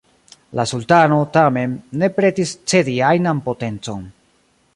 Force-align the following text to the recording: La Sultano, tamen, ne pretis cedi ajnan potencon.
La 0.59 0.63
Sultano, 0.71 1.19
tamen, 1.37 1.75
ne 2.05 2.11
pretis 2.17 2.55
cedi 2.73 2.97
ajnan 3.15 3.45
potencon. 3.51 4.03